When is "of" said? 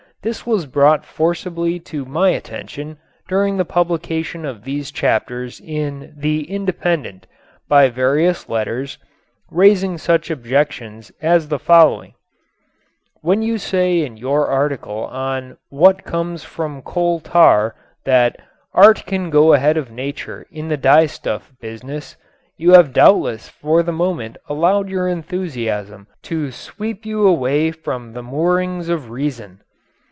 4.45-4.63, 19.75-19.89, 28.87-29.09